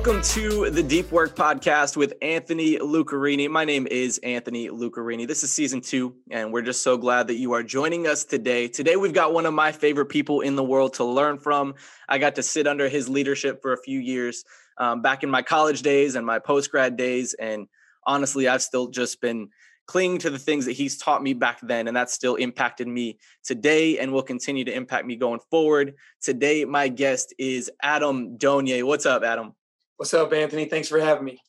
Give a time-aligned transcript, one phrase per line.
[0.00, 3.50] Welcome to the Deep Work Podcast with Anthony Lucarini.
[3.50, 5.28] My name is Anthony Lucarini.
[5.28, 8.66] This is season two, and we're just so glad that you are joining us today.
[8.66, 11.74] Today, we've got one of my favorite people in the world to learn from.
[12.08, 14.42] I got to sit under his leadership for a few years
[14.78, 17.34] um, back in my college days and my post grad days.
[17.34, 17.66] And
[18.06, 19.50] honestly, I've still just been
[19.84, 23.18] clinging to the things that he's taught me back then, and that's still impacted me
[23.44, 25.92] today and will continue to impact me going forward.
[26.22, 28.82] Today, my guest is Adam Donye.
[28.82, 29.52] What's up, Adam?
[30.00, 30.64] What's up, Anthony?
[30.64, 31.42] Thanks for having me.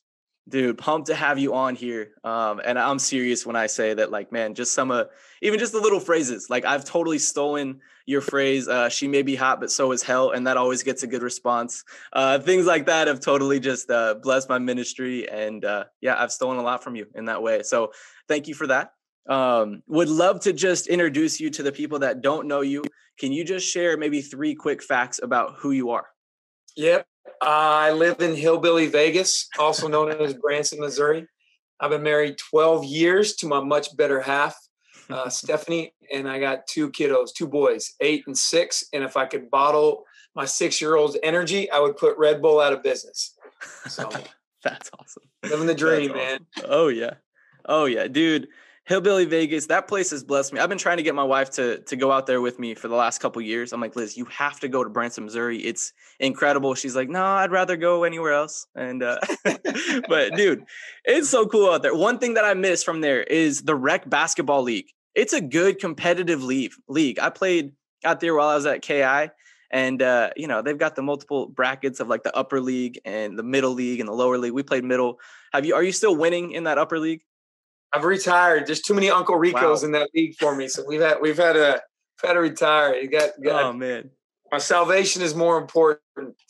[0.46, 2.10] Dude, pumped to have you on here.
[2.22, 5.04] Um, and I'm serious when I say that, like, man, just some uh,
[5.40, 6.50] even just the little phrases.
[6.50, 8.68] Like, I've totally stolen your phrase.
[8.68, 11.22] Uh, she may be hot, but so is hell, and that always gets a good
[11.22, 11.82] response.
[12.12, 16.30] Uh, things like that have totally just uh, blessed my ministry, and uh, yeah, I've
[16.30, 17.62] stolen a lot from you in that way.
[17.62, 17.92] So,
[18.28, 18.92] thank you for that.
[19.30, 22.84] Um, would love to just introduce you to the people that don't know you.
[23.18, 26.08] Can you just share maybe three quick facts about who you are?
[26.76, 27.06] Yep.
[27.44, 31.26] I live in Hillbilly Vegas, also known as Branson, Missouri.
[31.80, 34.56] I've been married 12 years to my much better half,
[35.10, 38.84] uh, Stephanie, and I got two kiddos, two boys, eight and six.
[38.92, 40.04] And if I could bottle
[40.36, 43.34] my six year old's energy, I would put Red Bull out of business.
[43.88, 44.08] So
[44.62, 45.24] that's awesome.
[45.42, 46.46] Living the dream, man.
[46.64, 47.14] Oh, yeah.
[47.64, 48.06] Oh, yeah.
[48.06, 48.46] Dude,
[48.84, 50.58] Hillbilly Vegas, that place has blessed me.
[50.58, 52.88] I've been trying to get my wife to to go out there with me for
[52.88, 53.72] the last couple years.
[53.72, 55.58] I'm like, Liz, you have to go to Branson, Missouri.
[55.58, 56.74] It's incredible.
[56.74, 58.66] She's like, no, I'd rather go anywhere else.
[58.74, 59.18] And uh,
[60.08, 60.64] but dude,
[61.04, 61.94] it's so cool out there.
[61.94, 64.86] One thing that I miss from there is the rec basketball league.
[65.14, 66.72] It's a good competitive league.
[66.88, 67.20] League.
[67.20, 67.72] I played
[68.04, 69.30] out there while I was at KI,
[69.70, 73.38] and uh, you know they've got the multiple brackets of like the upper league and
[73.38, 74.52] the middle league and the lower league.
[74.52, 75.20] We played middle.
[75.52, 75.76] Have you?
[75.76, 77.20] Are you still winning in that upper league?
[77.92, 78.66] I've retired.
[78.66, 79.86] There's too many Uncle Ricos wow.
[79.86, 81.82] in that league for me, so we've had we've had to
[82.22, 82.94] had to retire.
[82.96, 84.10] You got, you got oh man,
[84.50, 86.00] my salvation is more important.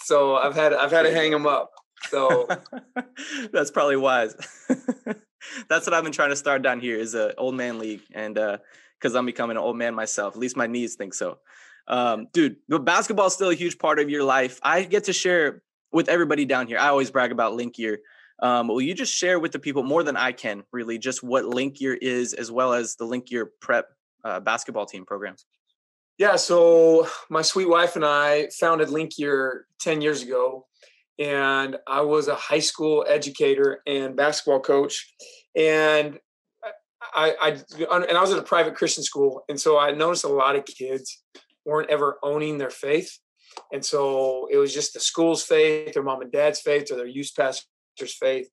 [0.03, 1.71] So I've had I've had to hang them up.
[2.09, 2.49] So
[3.53, 4.37] that's probably wise.
[5.69, 8.35] that's what I've been trying to start down here is a old man league, and
[8.35, 11.39] because uh, I'm becoming an old man myself, at least my knees think so.
[11.89, 14.61] Um, dude, but basketball is still a huge part of your life.
[14.63, 16.79] I get to share with everybody down here.
[16.79, 18.01] I always brag about Link Year
[18.43, 21.45] um, will you just share with the people more than I can, really, just what
[21.45, 23.87] Link Year is, as well as the Link Year Prep
[24.25, 25.47] uh, basketball team programs?
[26.19, 30.67] Yeah, so my sweet wife and I founded Link Year 10 years ago,
[31.21, 35.15] and I was a high school educator and basketball coach.
[35.57, 36.19] And
[37.15, 37.49] I, I
[37.95, 40.65] and I was at a private Christian school, and so I noticed a lot of
[40.65, 41.23] kids
[41.65, 43.19] weren't ever owning their faith,
[43.73, 47.07] and so it was just the school's faith, their mom and dad's faith, or their
[47.07, 47.67] youth pastor
[47.99, 48.49] faith.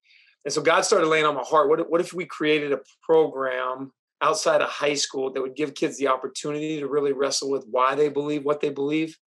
[0.46, 3.92] And so God started laying on my heart, what, what if we created a program
[4.22, 7.96] outside of high school that would give kids the opportunity to really wrestle with why
[7.96, 9.18] they believe what they believe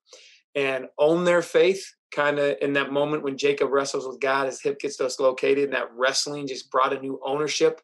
[0.54, 4.60] and own their faith kind of in that moment when Jacob wrestles with God, his
[4.60, 7.80] hip gets dislocated, and that wrestling just brought a new ownership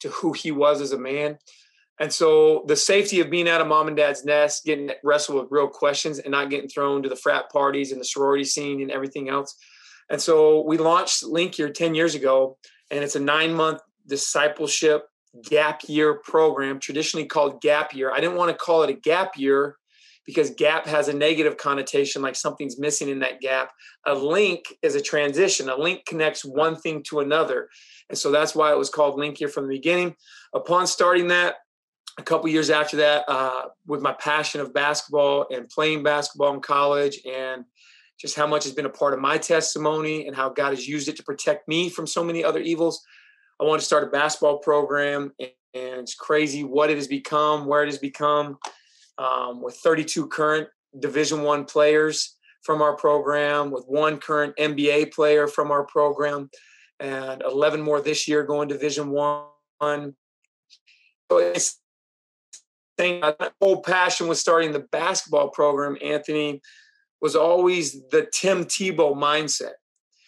[0.00, 1.38] to who he was as a man.
[1.98, 5.50] And so the safety of being out of mom and dad's nest, getting wrestled with
[5.50, 8.90] real questions and not getting thrown to the frat parties and the sorority scene and
[8.90, 9.56] everything else
[10.10, 12.58] and so we launched Link Year 10 years ago,
[12.90, 15.06] and it's a nine month discipleship
[15.48, 18.12] gap year program, traditionally called Gap Year.
[18.12, 19.76] I didn't want to call it a gap year
[20.26, 23.70] because gap has a negative connotation, like something's missing in that gap.
[24.06, 27.68] A link is a transition, a link connects one thing to another.
[28.08, 30.16] And so that's why it was called Link Year from the beginning.
[30.52, 31.56] Upon starting that,
[32.18, 36.60] a couple years after that, uh, with my passion of basketball and playing basketball in
[36.60, 37.64] college and
[38.20, 41.08] just how much has been a part of my testimony and how God has used
[41.08, 43.02] it to protect me from so many other evils.
[43.58, 47.82] I want to start a basketball program, and, it's crazy what it has become, where
[47.82, 48.58] it has become,
[49.18, 55.46] um, with 32 current Division One players from our program, with one current NBA player
[55.46, 56.50] from our program,
[56.98, 59.46] and 11 more this year going Division One.
[61.30, 61.80] So it's
[62.98, 66.60] my whole passion was starting the basketball program, Anthony
[67.20, 69.72] was always the Tim Tebow mindset.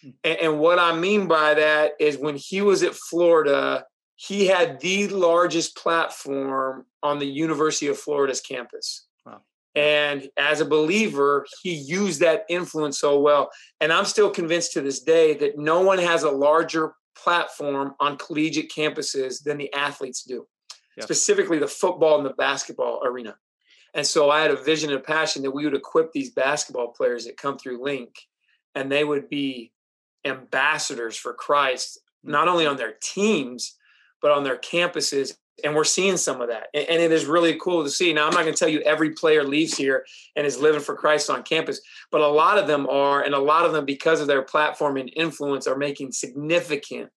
[0.01, 0.09] Hmm.
[0.23, 3.85] And, and, what I mean by that is when he was at Florida,
[4.15, 9.07] he had the largest platform on the University of Florida's campus.
[9.25, 9.41] Wow.
[9.75, 13.49] And as a believer, he used that influence so well.
[13.81, 18.17] And I'm still convinced to this day that no one has a larger platform on
[18.17, 20.45] collegiate campuses than the athletes do,
[20.97, 21.03] yep.
[21.03, 23.35] specifically the football and the basketball arena.
[23.93, 26.89] And so I had a vision and a passion that we would equip these basketball
[26.89, 28.15] players that come through Link
[28.75, 29.71] and they would be
[30.25, 33.75] ambassadors for Christ, not only on their teams,
[34.21, 36.67] but on their campuses and we're seeing some of that.
[36.73, 38.13] And, it is really cool to see.
[38.13, 40.05] Now i'm not going to tell you every player leaves here
[40.35, 41.81] and is living for christ on campus
[42.11, 44.97] but a lot of them are and a lot of them because of their platform
[44.97, 47.09] and influence are making significant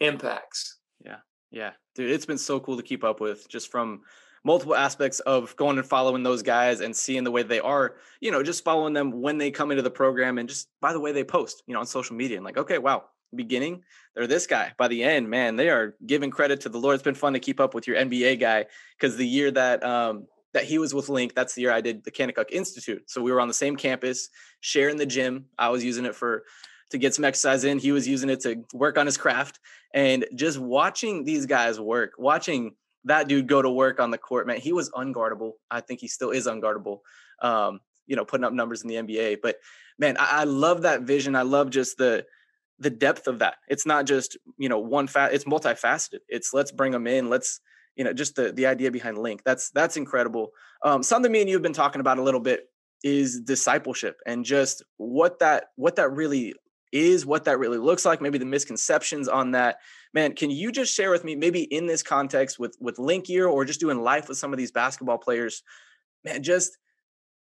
[0.00, 0.78] impacts.
[1.04, 1.18] Yeah
[1.50, 1.72] yeah.
[1.94, 4.02] Dude it's been so cool to keep up with just from
[4.44, 8.30] multiple aspects of going and following those guys and seeing the way they are, you
[8.30, 11.12] know, just following them when they come into the program and just by the way
[11.12, 13.04] they post, you know, on social media and like, okay, wow,
[13.34, 13.82] beginning,
[14.14, 14.72] they're this guy.
[14.76, 16.94] By the end, man, they are giving credit to the Lord.
[16.94, 18.66] It's been fun to keep up with your NBA guy
[18.98, 22.04] because the year that um that he was with Link, that's the year I did
[22.04, 23.08] the Kanakuk Institute.
[23.08, 24.28] So we were on the same campus,
[24.60, 25.46] sharing the gym.
[25.58, 26.44] I was using it for
[26.90, 27.78] to get some exercise in.
[27.78, 29.60] He was using it to work on his craft.
[29.94, 32.74] And just watching these guys work, watching
[33.04, 35.52] that dude go to work on the court, man, he was unguardable.
[35.70, 36.98] I think he still is unguardable.
[37.40, 39.38] Um, you know, putting up numbers in the NBA.
[39.42, 39.56] But
[39.98, 41.36] man, I, I love that vision.
[41.36, 42.24] I love just the
[42.78, 43.56] the depth of that.
[43.68, 45.32] It's not just you know one fat.
[45.32, 46.20] It's multifaceted.
[46.28, 47.30] It's let's bring them in.
[47.30, 47.60] Let's
[47.96, 49.42] you know just the the idea behind Link.
[49.44, 50.50] That's that's incredible.
[50.84, 52.68] Um, something me and you have been talking about a little bit
[53.04, 56.54] is discipleship and just what that what that really
[56.92, 58.20] is, what that really looks like.
[58.20, 59.78] Maybe the misconceptions on that
[60.14, 63.46] man, can you just share with me, maybe in this context with with Link Year
[63.46, 65.62] or just doing life with some of these basketball players,
[66.24, 66.76] man, just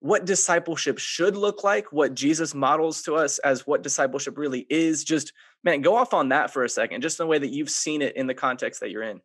[0.00, 5.05] what discipleship should look like, what Jesus models to us as what discipleship really is.
[5.05, 5.32] Just
[5.64, 8.02] man, go off on that for a second, just in the way that you've seen
[8.02, 9.20] it in the context that you're in.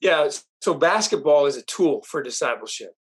[0.00, 0.28] Yeah,
[0.60, 2.96] so basketball is a tool for discipleship.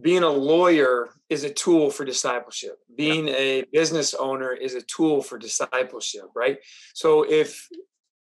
[0.00, 2.78] Being a lawyer is a tool for discipleship.
[2.96, 6.58] Being a business owner is a tool for discipleship, right?
[6.94, 7.68] So if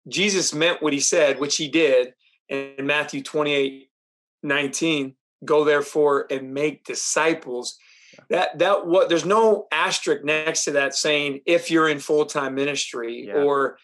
[0.09, 2.15] Jesus meant what he said, which he did
[2.49, 3.91] in Matthew 28
[4.43, 5.15] 19,
[5.45, 7.79] go therefore and make disciples.
[8.31, 13.27] That that what there's no asterisk next to that saying if you're in full-time ministry
[13.27, 13.35] yeah.
[13.35, 13.79] or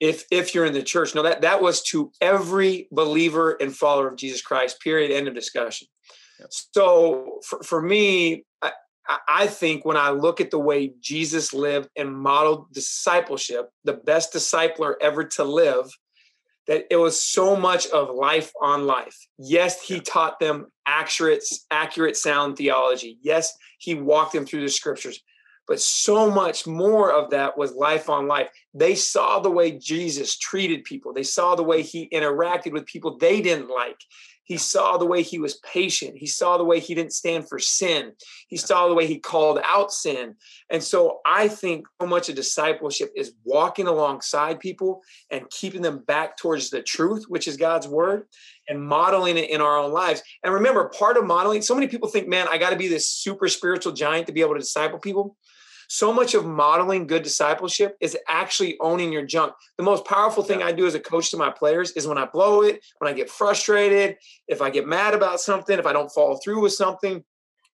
[0.00, 1.14] if if you're in the church.
[1.14, 5.34] No, that that was to every believer and follower of Jesus Christ, period, end of
[5.34, 5.86] discussion.
[6.40, 6.48] Yep.
[6.50, 8.72] So for, for me, I,
[9.28, 14.32] I think when I look at the way Jesus lived and modeled discipleship, the best
[14.32, 15.90] discipler ever to live,
[16.66, 19.16] that it was so much of life on life.
[19.38, 23.18] Yes, he taught them accurate, accurate sound theology.
[23.22, 25.20] Yes, he walked them through the scriptures.
[25.66, 28.50] But so much more of that was life on life.
[28.74, 31.12] They saw the way Jesus treated people.
[31.12, 33.98] They saw the way he interacted with people they didn't like.
[34.48, 36.16] He saw the way he was patient.
[36.16, 38.12] He saw the way he didn't stand for sin.
[38.48, 40.36] He saw the way he called out sin.
[40.70, 45.98] And so I think so much of discipleship is walking alongside people and keeping them
[45.98, 48.24] back towards the truth, which is God's word,
[48.68, 50.22] and modeling it in our own lives.
[50.42, 53.06] And remember, part of modeling, so many people think, man, I got to be this
[53.06, 55.36] super spiritual giant to be able to disciple people.
[55.88, 59.54] So much of modeling good discipleship is actually owning your junk.
[59.78, 62.26] The most powerful thing I do as a coach to my players is when I
[62.26, 64.18] blow it, when I get frustrated,
[64.48, 67.24] if I get mad about something, if I don't follow through with something,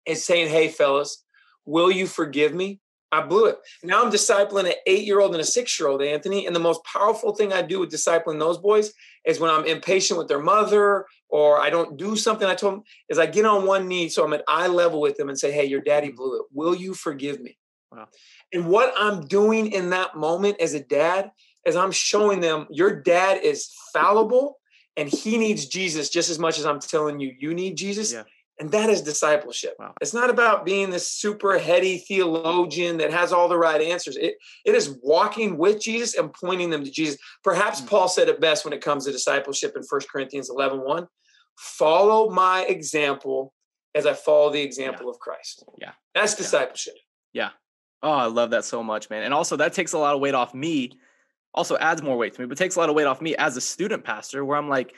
[0.07, 1.25] is saying, hey, fellas,
[1.65, 2.79] will you forgive me?
[3.11, 3.59] I blew it.
[3.83, 6.47] Now I'm discipling an eight year old and a six year old, Anthony.
[6.47, 8.93] And the most powerful thing I do with discipling those boys
[9.25, 12.83] is when I'm impatient with their mother or I don't do something I told them,
[13.09, 14.09] is I get on one knee.
[14.09, 16.47] So I'm at eye level with them and say, Hey, your daddy blew it.
[16.53, 17.57] Will you forgive me?
[17.95, 18.09] Wow.
[18.53, 21.31] And what I'm doing in that moment as a dad
[21.67, 24.59] is I'm showing them your dad is fallible
[24.97, 28.13] and he needs Jesus just as much as I'm telling you you need Jesus.
[28.13, 28.25] Yeah.
[28.61, 29.75] And that is discipleship.
[29.81, 29.95] Wow.
[30.01, 34.17] It's not about being this super heady theologian that has all the right answers.
[34.17, 37.19] It, it is walking with Jesus and pointing them to Jesus.
[37.43, 37.89] Perhaps mm-hmm.
[37.89, 41.09] Paul said it best when it comes to discipleship in 1 Corinthians 11 1.
[41.57, 43.53] Follow my example
[43.95, 45.11] as I follow the example yeah.
[45.11, 45.65] of Christ.
[45.81, 45.93] Yeah.
[46.15, 46.95] That's discipleship.
[47.33, 47.51] Yeah.
[48.05, 49.23] Oh, I love that so much, man.
[49.23, 50.93] And also that takes a lot of weight off me.
[51.55, 53.57] Also adds more weight to me, but takes a lot of weight off me as
[53.57, 54.95] a student pastor where I'm like,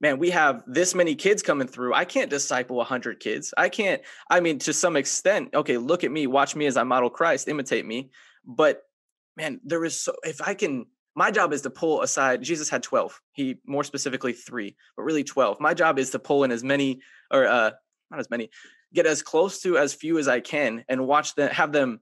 [0.00, 1.92] man, we have this many kids coming through.
[1.92, 3.52] I can't disciple 100 kids.
[3.58, 6.82] I can't, I mean, to some extent, okay, look at me, watch me as I
[6.84, 8.10] model Christ, imitate me.
[8.46, 8.82] But
[9.36, 12.82] man, there is so, if I can, my job is to pull aside, Jesus had
[12.82, 15.60] 12, he more specifically three, but really 12.
[15.60, 17.72] My job is to pull in as many, or uh,
[18.10, 18.48] not as many,
[18.94, 22.00] get as close to as few as I can and watch them, have them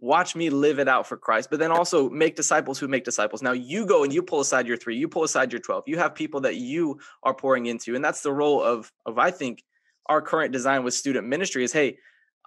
[0.00, 3.42] watch me live it out for Christ, but then also make disciples who make disciples.
[3.42, 5.84] Now you go and you pull aside your three, you pull aside your 12.
[5.86, 7.94] You have people that you are pouring into.
[7.94, 9.64] And that's the role of, of I think,
[10.06, 11.98] our current design with student ministry is, hey,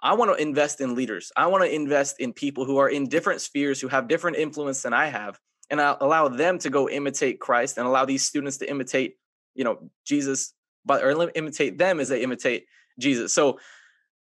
[0.02, 1.30] I want to invest in leaders.
[1.36, 4.82] I want to invest in people who are in different spheres, who have different influence
[4.82, 5.38] than I have,
[5.70, 9.16] and I'll allow them to go imitate Christ and allow these students to imitate,
[9.54, 10.54] you know, Jesus,
[10.84, 12.66] but or imitate them as they imitate
[12.98, 13.32] Jesus.
[13.32, 13.60] So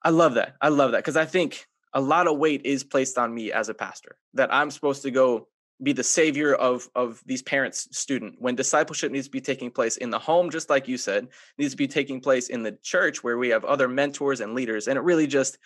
[0.02, 0.56] I love that.
[0.60, 3.68] I love that because I think a lot of weight is placed on me as
[3.68, 5.48] a pastor that I'm supposed to go
[5.82, 9.96] be the savior of of these parents student when discipleship needs to be taking place
[9.96, 13.24] in the home just like you said needs to be taking place in the church
[13.24, 15.58] where we have other mentors and leaders and it really just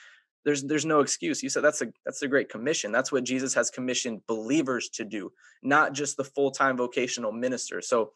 [0.45, 1.43] there's there's no excuse.
[1.43, 2.93] You said that's a that's a great commission.
[2.93, 7.81] That's what jesus has commissioned believers to do not just the full-time vocational minister.
[7.81, 8.13] So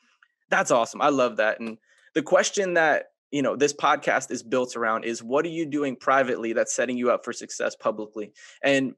[0.51, 1.03] that's awesome.
[1.03, 1.61] I love that.
[1.61, 1.79] And
[2.15, 5.97] the question that you know this podcast is built around is what are you doing
[5.97, 8.33] privately that's setting you up for success publicly
[8.63, 8.95] and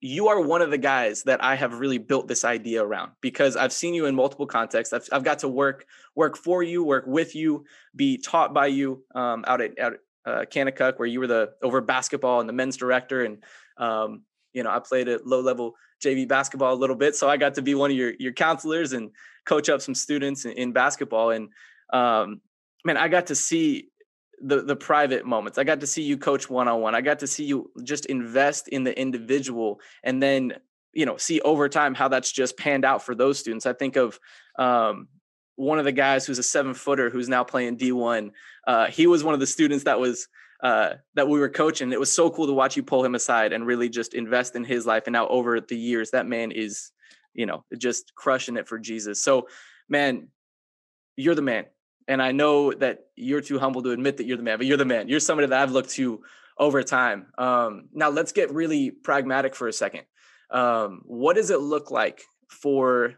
[0.00, 3.56] you are one of the guys that I have really built this idea around because
[3.56, 4.92] I've seen you in multiple contexts.
[4.92, 7.64] I've, I've got to work work for you, work with you,
[7.96, 9.92] be taught by you um, out at, at
[10.24, 13.42] uh, Kanakuk, where you were the over basketball and the men's director, and
[13.76, 17.36] um, you know I played at low level JV basketball a little bit, so I
[17.36, 19.10] got to be one of your your counselors and
[19.46, 21.30] coach up some students in, in basketball.
[21.30, 21.48] And
[21.92, 22.40] um,
[22.84, 23.88] man, I got to see
[24.40, 25.58] the the private moments.
[25.58, 26.94] I got to see you coach one on one.
[26.94, 30.54] I got to see you just invest in the individual, and then
[30.92, 33.66] you know see over time how that's just panned out for those students.
[33.66, 34.18] I think of
[34.58, 35.08] um,
[35.56, 38.32] one of the guys who's a seven footer who's now playing D one.
[38.66, 40.28] Uh, he was one of the students that was
[40.62, 41.92] uh, that we were coaching.
[41.92, 44.64] It was so cool to watch you pull him aside and really just invest in
[44.64, 45.04] his life.
[45.06, 46.92] And now over the years, that man is
[47.34, 49.22] you know just crushing it for Jesus.
[49.22, 49.48] So
[49.88, 50.28] man,
[51.16, 51.66] you're the man
[52.08, 54.78] and I know that you're too humble to admit that you're the man, but you're
[54.78, 55.08] the man.
[55.08, 56.22] You're somebody that I've looked to
[56.56, 57.26] over time.
[57.36, 60.04] Um, now let's get really pragmatic for a second.
[60.50, 63.14] Um, what does it look like for?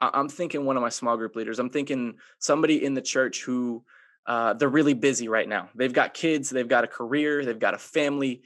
[0.00, 1.58] I'm thinking one of my small group leaders.
[1.58, 3.84] I'm thinking somebody in the church who
[4.26, 5.68] uh, they're really busy right now.
[5.74, 8.42] They've got kids, they've got a career, they've got a family.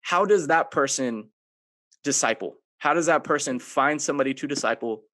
[0.00, 1.30] How does that person
[2.02, 2.56] disciple?
[2.78, 5.04] How does that person find somebody to disciple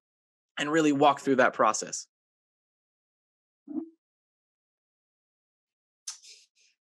[0.57, 2.07] and really walk through that process?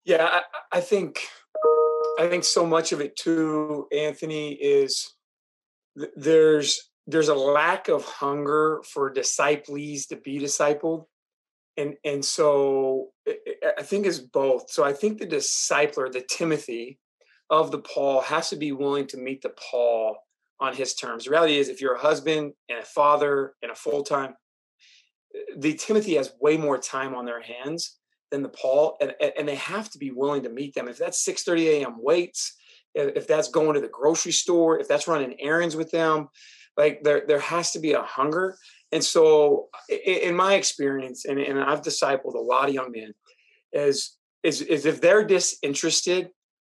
[0.05, 1.19] Yeah, I, I think
[2.19, 5.13] I think so much of it too, Anthony, is
[5.97, 11.05] th- there's there's a lack of hunger for disciples to be discipled.
[11.77, 14.71] And and so I think it's both.
[14.71, 16.99] So I think the discipler, the Timothy
[17.49, 20.17] of the Paul, has to be willing to meet the Paul
[20.59, 21.25] on his terms.
[21.25, 24.35] The reality is if you're a husband and a father and a full-time,
[25.35, 27.97] eh, the Timothy has way more time on their hands
[28.31, 30.87] than the Paul, and, and they have to be willing to meet them.
[30.87, 31.95] If that's 6:30 a.m.
[31.99, 32.55] waits,
[32.95, 36.29] if that's going to the grocery store, if that's running errands with them,
[36.77, 38.57] like there there has to be a hunger.
[38.91, 43.13] And so, in my experience, and, and I've discipled a lot of young men,
[43.71, 46.29] is is is if they're disinterested,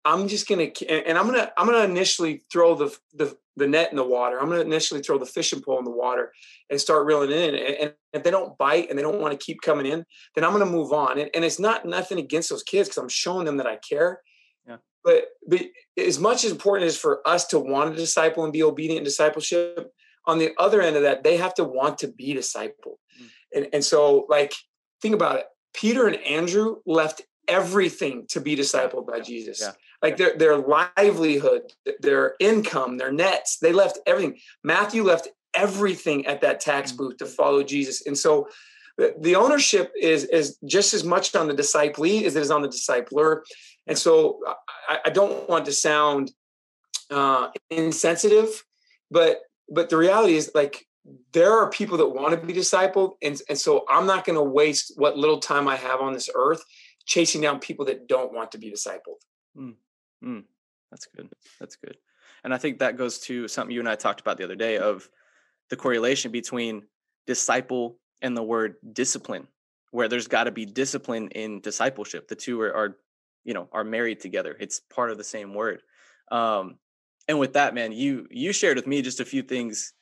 [0.03, 3.97] I'm just gonna and I'm gonna I'm gonna initially throw the the the net in
[3.97, 4.39] the water.
[4.39, 6.31] I'm gonna initially throw the fishing pole in the water
[6.69, 7.55] and start reeling in.
[7.55, 10.03] And, if they don't bite and they don't want to keep coming in,
[10.35, 11.17] then I'm gonna move on.
[11.17, 14.21] And, and it's not nothing against those kids because I'm showing them that I care.
[14.67, 14.77] Yeah.
[15.03, 15.61] But but
[15.97, 19.03] as much as important as for us to want to disciple and be obedient in
[19.05, 19.91] discipleship,
[20.27, 22.97] on the other end of that, they have to want to be discipled.
[23.21, 23.29] Mm.
[23.55, 24.53] And and so like
[25.01, 25.45] think about it.
[25.73, 29.61] Peter and Andrew left everything to be discipled by Jesus.
[29.61, 29.71] Yeah.
[30.01, 34.39] Like their their livelihood, their income, their nets, they left everything.
[34.63, 36.97] Matthew left everything at that tax mm-hmm.
[36.97, 38.05] booth to follow Jesus.
[38.07, 38.47] And so
[38.97, 42.67] the ownership is is just as much on the disciplee as it is on the
[42.67, 43.41] discipler.
[43.87, 44.39] And so
[44.87, 46.31] I, I don't want to sound
[47.09, 48.63] uh, insensitive,
[49.09, 50.85] but but the reality is like
[51.33, 54.43] there are people that want to be discipled, and and so I'm not going to
[54.43, 56.63] waste what little time I have on this earth
[57.05, 59.19] chasing down people that don't want to be discipled.
[59.57, 59.75] Mm,
[60.23, 60.43] mm,
[60.89, 61.29] that's good.
[61.59, 61.97] That's good.
[62.43, 64.77] And I think that goes to something you and I talked about the other day
[64.77, 65.07] of
[65.69, 66.83] the correlation between
[67.27, 69.47] disciple and the word discipline,
[69.91, 72.27] where there's got to be discipline in discipleship.
[72.27, 72.97] The two are, are,
[73.43, 74.55] you know, are married together.
[74.59, 75.81] It's part of the same word.
[76.31, 76.77] Um,
[77.27, 79.93] and with that, man, you you shared with me just a few things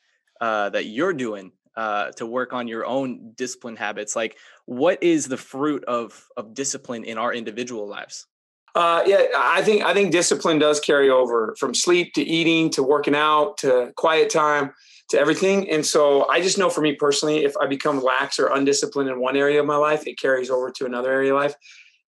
[0.42, 5.28] uh, that you're doing uh, to work on your own discipline habits like what is
[5.28, 8.28] the fruit of of discipline in our individual lives
[8.76, 12.84] uh, yeah i think i think discipline does carry over from sleep to eating to
[12.84, 14.72] working out to quiet time
[15.10, 18.48] to everything and so i just know for me personally if i become lax or
[18.48, 21.56] undisciplined in one area of my life it carries over to another area of life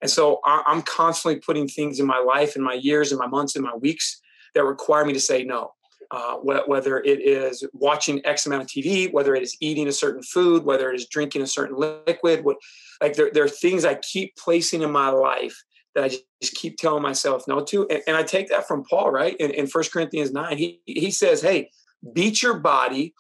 [0.02, 3.56] and so i'm constantly putting things in my life in my years and my months
[3.56, 4.22] and my weeks
[4.54, 5.72] that require me to say no
[6.12, 10.22] uh, whether it is watching X amount of TV, whether it is eating a certain
[10.22, 12.44] food, whether it is drinking a certain liquid.
[12.44, 12.58] What,
[13.02, 15.56] like there, there are things I keep placing in my life
[15.96, 16.10] that I
[16.42, 17.88] just keep telling myself no to.
[17.90, 19.36] And, and I take that from Paul, right?
[19.38, 21.70] In, in 1 Corinthians 9, he, he says, hey,
[22.14, 23.14] beat your body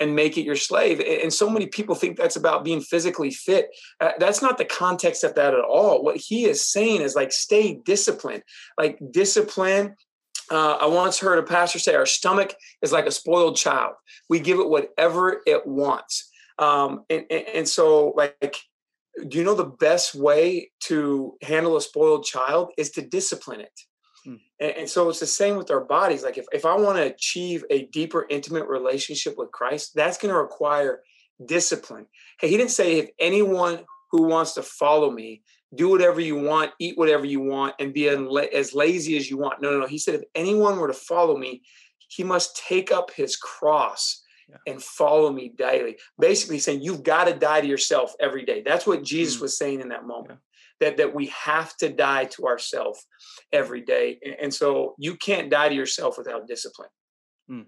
[0.00, 1.00] and make it your slave.
[1.00, 3.68] And so many people think that's about being physically fit.
[4.00, 6.02] Uh, that's not the context of that at all.
[6.02, 8.42] What he is saying is like, stay disciplined,
[8.76, 9.94] like discipline
[10.50, 13.94] uh, I once heard a pastor say, Our stomach is like a spoiled child.
[14.28, 16.30] We give it whatever it wants.
[16.58, 18.56] Um, and, and, and so, like,
[19.28, 23.80] do you know the best way to handle a spoiled child is to discipline it?
[24.24, 24.36] Hmm.
[24.60, 26.22] And, and, so it's the same with our bodies.
[26.22, 30.32] Like, if, if I want to achieve a deeper, intimate relationship with Christ, that's going
[30.32, 31.02] to require
[31.46, 32.06] discipline.
[32.40, 35.42] Hey, he didn't say if anyone who wants to follow me
[35.74, 39.60] do whatever you want, eat whatever you want, and be as lazy as you want.
[39.60, 39.86] No, no, no.
[39.86, 41.62] He said, if anyone were to follow me,
[42.08, 44.56] he must take up his cross yeah.
[44.66, 45.96] and follow me daily.
[46.18, 48.62] Basically, saying you've got to die to yourself every day.
[48.64, 49.42] That's what Jesus mm.
[49.42, 50.30] was saying in that moment.
[50.30, 50.36] Yeah.
[50.80, 53.06] That, that we have to die to ourselves
[53.52, 54.18] every day.
[54.42, 56.88] And so you can't die to yourself without discipline.
[57.48, 57.66] Mm.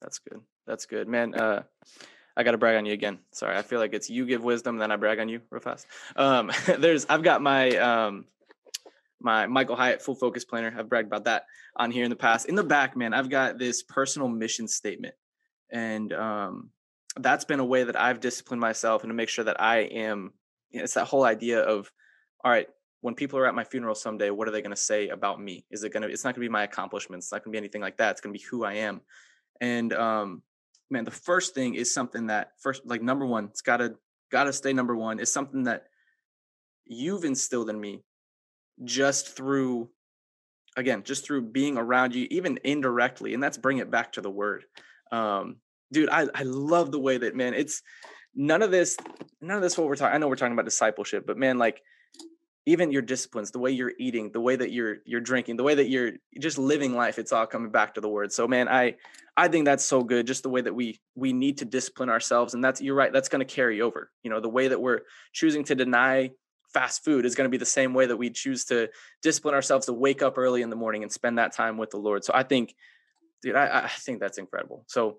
[0.00, 0.40] That's good.
[0.66, 1.34] That's good, man.
[1.34, 1.62] Uh,
[2.36, 3.18] I got to brag on you again.
[3.32, 5.86] Sorry, I feel like it's you give wisdom, then I brag on you real fast.
[6.16, 8.26] Um, there's I've got my um,
[9.20, 10.74] my Michael Hyatt full focus planner.
[10.76, 11.44] I've bragged about that
[11.76, 12.46] on here in the past.
[12.46, 15.14] In the back, man, I've got this personal mission statement,
[15.70, 16.70] and um,
[17.16, 20.32] that's been a way that I've disciplined myself and to make sure that I am.
[20.70, 21.90] You know, it's that whole idea of,
[22.44, 22.68] all right,
[23.00, 25.64] when people are at my funeral someday, what are they going to say about me?
[25.70, 26.08] Is it going to?
[26.08, 27.26] It's not going to be my accomplishments.
[27.26, 28.12] It's not going to be anything like that.
[28.12, 29.00] It's going to be who I am.
[29.60, 30.42] And um,
[30.90, 33.94] man, the first thing is something that first, like number one, it's gotta
[34.30, 35.20] gotta stay number one.
[35.20, 35.84] Is something that
[36.84, 38.02] you've instilled in me
[38.84, 39.88] just through
[40.76, 44.30] again just through being around you even indirectly and that's bring it back to the
[44.30, 44.64] word
[45.12, 45.56] um
[45.92, 47.82] dude i i love the way that man it's
[48.34, 48.96] none of this
[49.40, 51.80] none of this what we're talking i know we're talking about discipleship but man like
[52.66, 55.74] even your disciplines the way you're eating the way that you're you're drinking the way
[55.74, 58.32] that you're just living life it's all coming back to the word.
[58.32, 58.96] So man i
[59.36, 62.54] i think that's so good just the way that we we need to discipline ourselves
[62.54, 64.10] and that's you're right that's going to carry over.
[64.22, 65.00] You know the way that we're
[65.32, 66.32] choosing to deny
[66.74, 68.90] fast food is going to be the same way that we choose to
[69.22, 71.96] discipline ourselves to wake up early in the morning and spend that time with the
[71.96, 72.24] lord.
[72.24, 72.74] So i think
[73.42, 75.18] dude i, I think that's incredible so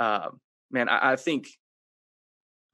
[0.00, 0.30] uh,
[0.70, 1.48] man I, I think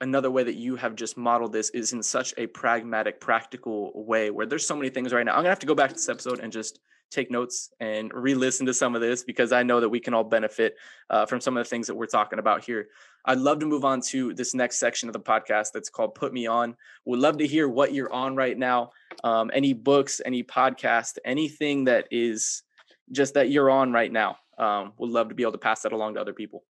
[0.01, 4.31] another way that you have just modeled this is in such a pragmatic, practical way
[4.31, 5.33] where there's so many things right now.
[5.33, 6.81] I'm gonna have to go back to this episode and just
[7.11, 10.25] take notes and re-listen to some of this because I know that we can all
[10.25, 10.77] benefit
[11.09, 12.89] uh, from some of the things that we're talking about here.
[13.25, 16.33] I'd love to move on to this next section of the podcast that's called "Put
[16.33, 18.91] Me On." Would love to hear what you're on right now.
[19.25, 22.63] Um, any books, any podcast, anything that is
[23.11, 24.37] just that you're on right now.
[24.59, 26.65] Um, would love to be able to pass that along to other people.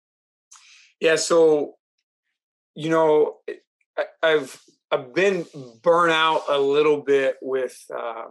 [1.00, 1.16] Yeah.
[1.16, 1.74] So
[2.74, 3.36] you know,
[4.22, 5.46] I, have I've been
[5.82, 8.24] burnt out a little bit with uh,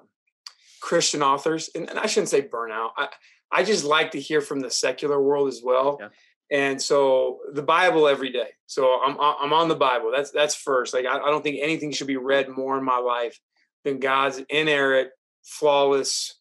[0.81, 2.89] Christian authors, and, and, I shouldn't say burnout.
[2.97, 3.09] I
[3.51, 5.97] I just like to hear from the secular world as well.
[5.99, 6.09] Yeah.
[6.51, 8.49] And so the Bible every day.
[8.65, 10.11] So I'm I'm on the Bible.
[10.13, 10.93] That's that's first.
[10.93, 13.39] Like I, I don't think anything should be read more in my life
[13.85, 15.09] than God's inerrant,
[15.43, 16.39] flawless,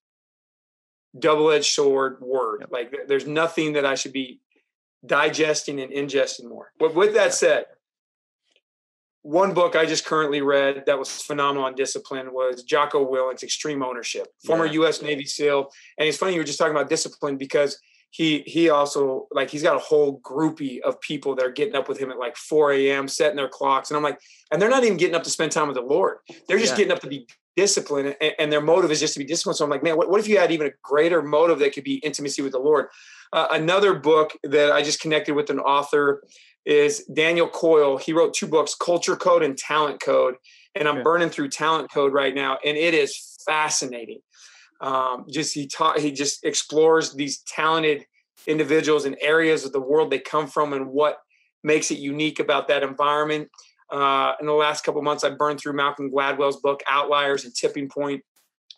[1.19, 2.61] double-edged sword word.
[2.61, 2.73] Yep.
[2.73, 4.41] Like there's nothing that I should be
[5.05, 6.73] digesting and ingesting more.
[6.79, 7.67] But with that said,
[9.23, 13.83] one book I just currently read that was phenomenal on discipline was Jocko Willink's Extreme
[13.83, 14.73] Ownership, former yeah.
[14.73, 15.01] U.S.
[15.01, 15.71] Navy SEAL.
[15.99, 17.79] And it's funny you were just talking about discipline because
[18.11, 21.89] he he also like he's got a whole groupie of people that are getting up
[21.89, 23.09] with him at like 4 a.m.
[23.09, 24.21] setting their clocks, and I'm like,
[24.51, 26.19] and they're not even getting up to spend time with the Lord.
[26.47, 26.79] They're just yeah.
[26.79, 29.57] getting up to be disciplined, and, and, their motive is just to be disciplined.
[29.57, 31.85] So I'm like, man, what, what if you had even a greater motive that could
[31.85, 32.87] be intimacy with the Lord?
[33.33, 36.23] Uh, another book that I just connected with an author
[36.65, 37.97] is Daniel Coyle.
[37.97, 40.35] He wrote two books, Culture Code and Talent Code.
[40.75, 44.21] And I'm burning through Talent Code right now, and it is fascinating.
[44.81, 48.07] Um, just he taught, he just explores these talented
[48.47, 51.19] individuals and areas of the world they come from and what
[51.63, 53.49] makes it unique about that environment.
[53.93, 57.89] Uh, in the last couple months, I've burned through Malcolm Gladwell's book Outliers and Tipping
[57.89, 58.25] Point.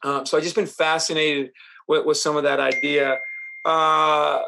[0.02, 1.52] Um, so I've just been fascinated
[1.86, 3.18] with, with some of that idea.
[3.64, 4.40] Uh,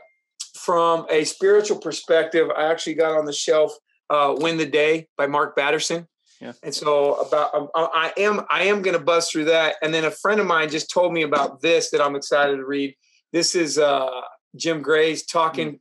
[0.56, 3.72] from a spiritual perspective, I actually got on the shelf
[4.10, 6.08] uh, "Win the Day" by Mark Batterson.
[6.40, 6.52] Yeah.
[6.62, 9.76] And so about um, I am I am going to buzz through that.
[9.82, 12.64] And then a friend of mine just told me about this that I'm excited to
[12.64, 12.94] read.
[13.32, 14.20] This is uh,
[14.56, 15.76] Jim Gray's talking mm-hmm.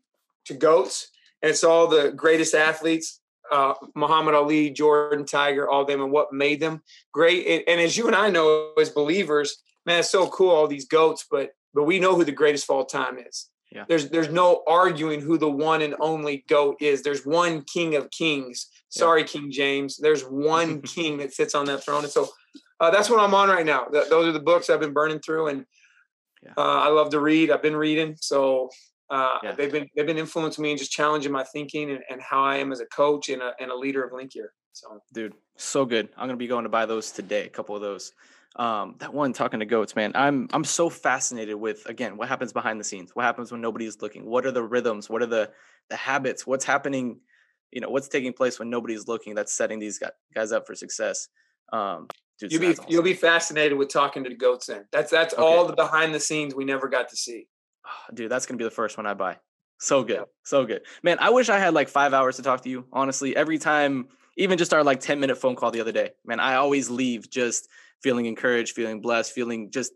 [0.45, 1.09] to goats,
[1.41, 3.19] and it's all the greatest athletes:
[3.51, 6.81] uh, Muhammad Ali, Jordan, Tiger, all them, and what made them
[7.11, 7.45] great.
[7.47, 10.87] And, and as you and I know as believers, man, it's so cool all these
[10.87, 13.49] goats, but but we know who the greatest of all time is.
[13.71, 13.83] Yeah.
[13.87, 17.03] There's there's no arguing who the one and only goat is.
[17.03, 18.67] There's one King of Kings.
[18.89, 19.27] Sorry, yeah.
[19.27, 19.97] King James.
[19.97, 22.29] There's one king that sits on that throne, and so
[22.79, 23.85] uh, that's what I'm on right now.
[23.85, 25.65] Th- those are the books I've been burning through, and
[26.57, 27.51] uh, I love to read.
[27.51, 28.69] I've been reading, so
[29.09, 29.51] uh, yeah.
[29.51, 32.57] they've been they've been influencing me and just challenging my thinking and, and how I
[32.57, 34.53] am as a coach and a, and a leader of Link Year.
[34.73, 36.09] So, dude, so good.
[36.17, 37.45] I'm gonna be going to buy those today.
[37.45, 38.13] A couple of those.
[38.57, 40.11] um, that one talking to goats, man.
[40.15, 43.11] I'm I'm so fascinated with again what happens behind the scenes.
[43.13, 44.25] What happens when nobody's looking?
[44.25, 45.09] What are the rhythms?
[45.09, 45.51] What are the
[45.89, 46.47] the habits?
[46.47, 47.19] What's happening?
[47.71, 49.35] You know, what's taking place when nobody's looking?
[49.35, 50.01] That's setting these
[50.33, 51.27] guys up for success.
[51.73, 52.07] Um,
[52.39, 52.85] dude, you'll be awesome.
[52.87, 54.67] you'll be fascinated with talking to the goats.
[54.67, 55.43] Then that's that's okay.
[55.43, 57.47] all the behind the scenes we never got to see.
[58.13, 59.37] dude, that's gonna be the first one I buy.
[59.79, 61.17] So good, so good, man.
[61.19, 62.85] I wish I had like five hours to talk to you.
[62.93, 66.39] Honestly, every time, even just our like ten minute phone call the other day, man,
[66.39, 67.67] I always leave just
[68.01, 69.91] feeling encouraged, feeling blessed, feeling just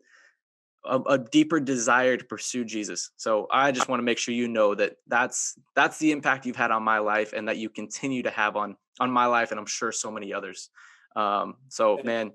[0.86, 3.12] a, a, deeper desire to pursue Jesus.
[3.18, 6.56] So I just want to make sure you know that that's that's the impact you've
[6.56, 9.60] had on my life, and that you continue to have on on my life, and
[9.60, 10.70] I'm sure so many others.
[11.16, 12.32] Um, so man,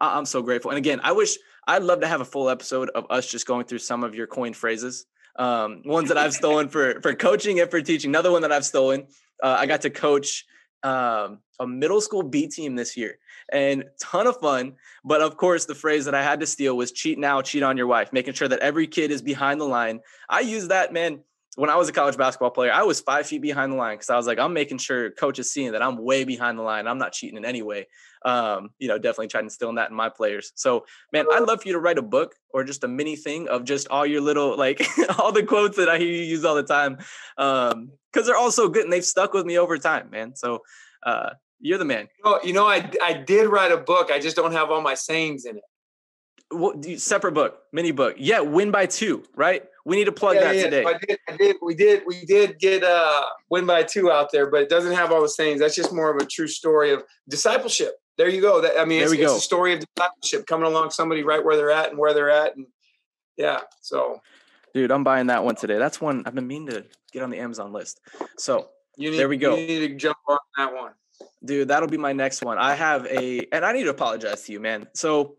[0.00, 0.70] I'm so grateful.
[0.70, 3.66] And again, I wish I'd love to have a full episode of us just going
[3.66, 5.06] through some of your coined phrases.
[5.36, 8.10] Um, ones that I've stolen for for coaching and for teaching.
[8.10, 9.06] Another one that I've stolen.
[9.42, 10.44] Uh, I got to coach
[10.82, 13.18] um, a middle school B team this year,
[13.52, 14.74] and ton of fun.
[15.04, 17.76] But of course, the phrase that I had to steal was cheat now, cheat on
[17.76, 20.00] your wife, making sure that every kid is behind the line.
[20.28, 21.20] I use that, man.
[21.58, 24.10] When I was a college basketball player, I was five feet behind the line because
[24.10, 26.86] I was like, I'm making sure coach is seeing that I'm way behind the line.
[26.86, 27.88] I'm not cheating in any way.
[28.24, 30.52] Um, you know, definitely trying to instill that in my players.
[30.54, 33.48] So, man, I'd love for you to write a book or just a mini thing
[33.48, 34.80] of just all your little, like,
[35.18, 36.98] all the quotes that I hear you use all the time.
[37.36, 40.36] Um, because they're all so good and they've stuck with me over time, man.
[40.36, 40.62] So,
[41.04, 42.06] uh, you're the man.
[42.18, 44.10] You know, you know, I I did write a book.
[44.12, 45.64] I just don't have all my sayings in it.
[46.50, 48.14] What separate book, mini book?
[48.16, 49.64] Yeah, win by two, right?
[49.84, 50.62] We need to plug yeah, that yeah.
[50.62, 50.84] today.
[50.84, 54.50] I did, I did, we did, we did get uh win by two out there,
[54.50, 55.60] but it doesn't have all the sayings.
[55.60, 57.92] That's just more of a true story of discipleship.
[58.16, 58.62] There you go.
[58.62, 61.70] That I mean, it's, it's a story of discipleship coming along somebody right where they're
[61.70, 62.66] at and where they're at, and
[63.36, 63.60] yeah.
[63.82, 64.20] So,
[64.74, 65.78] dude, I'm buying that one today.
[65.78, 68.00] That's one I've been meaning to get on the Amazon list.
[68.38, 69.54] So you need, there we go.
[69.54, 70.92] You need to jump on that one.
[71.44, 72.58] Dude, that'll be my next one.
[72.58, 74.88] I have a, and I need to apologize to you, man.
[74.94, 75.36] So,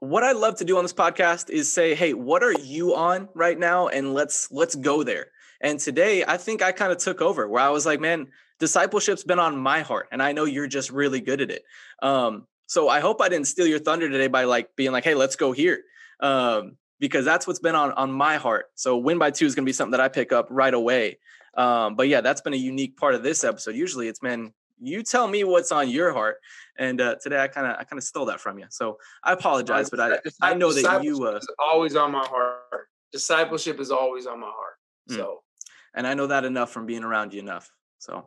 [0.00, 3.28] what I love to do on this podcast is say, "Hey, what are you on
[3.34, 5.28] right now?" And let's let's go there.
[5.60, 8.28] And today, I think I kind of took over where I was like, "Man,
[8.58, 11.64] discipleship's been on my heart, and I know you're just really good at it."
[12.02, 15.14] Um, so I hope I didn't steal your thunder today by like being like, "Hey,
[15.14, 15.82] let's go here,"
[16.20, 18.66] um, because that's what's been on on my heart.
[18.74, 21.18] So win by two is going to be something that I pick up right away.
[21.54, 23.74] Um, but yeah, that's been a unique part of this episode.
[23.76, 26.38] Usually, it's been you tell me what's on your heart.
[26.78, 28.66] And uh, today I kind of I kind of stole that from you.
[28.70, 32.88] So I apologize, but I I know that you uh, is always on my heart.
[33.12, 34.74] Discipleship is always on my heart.
[35.08, 35.14] Hmm.
[35.14, 35.70] So mm.
[35.94, 37.70] and I know that enough from being around you enough.
[37.98, 38.26] So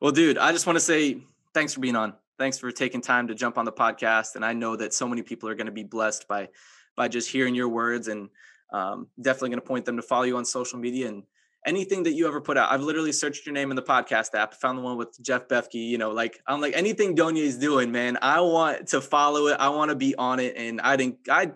[0.00, 1.22] well, dude, I just want to say
[1.54, 2.14] thanks for being on.
[2.38, 4.36] Thanks for taking time to jump on the podcast.
[4.36, 6.48] And I know that so many people are going to be blessed by
[6.96, 8.28] by just hearing your words and
[8.72, 11.22] um, definitely going to point them to follow you on social media and
[11.66, 12.70] anything that you ever put out.
[12.70, 15.74] I've literally searched your name in the podcast app, found the one with Jeff Bethke.
[15.74, 18.18] You know, like I'm like anything Donia is doing, man.
[18.22, 19.56] I want to follow it.
[19.58, 20.54] I want to be on it.
[20.56, 21.52] And I think I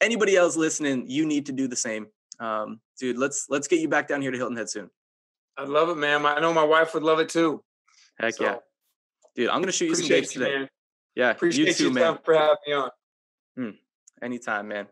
[0.00, 2.08] anybody else listening, you need to do the same.
[2.40, 4.90] Um, dude, let's let's get you back down here to Hilton Head soon.
[5.56, 6.24] I love it, man.
[6.26, 7.62] I know my wife would love it too.
[8.18, 8.56] Heck so, yeah.
[9.36, 10.58] Dude, I'm gonna shoot you some dates today.
[10.58, 10.68] Man.
[11.14, 12.18] Yeah, appreciate you too, man.
[12.24, 12.90] for having me on.
[13.56, 13.70] Hmm.
[14.22, 14.86] Anytime, man.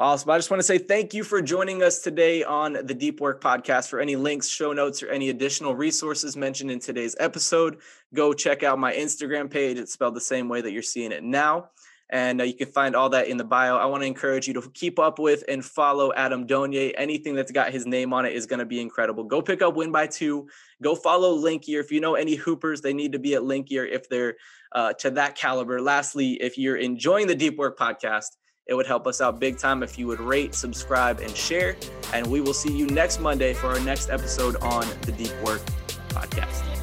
[0.00, 0.30] Awesome.
[0.30, 3.42] I just want to say thank you for joining us today on the Deep Work
[3.42, 3.88] Podcast.
[3.88, 7.78] For any links, show notes, or any additional resources mentioned in today's episode,
[8.14, 9.76] go check out my Instagram page.
[9.76, 11.70] It's spelled the same way that you're seeing it now.
[12.10, 13.76] And uh, you can find all that in the bio.
[13.76, 16.94] I want to encourage you to keep up with and follow Adam Donye.
[16.96, 19.24] Anything that's got his name on it is going to be incredible.
[19.24, 20.46] Go pick up Win by Two.
[20.80, 21.80] Go follow Link Year.
[21.80, 24.36] If you know any hoopers, they need to be at Link Year if they're
[24.70, 25.82] uh, to that caliber.
[25.82, 28.36] Lastly, if you're enjoying the Deep Work Podcast,
[28.68, 31.76] it would help us out big time if you would rate, subscribe, and share.
[32.12, 35.62] And we will see you next Monday for our next episode on the Deep Work
[36.10, 36.77] Podcast.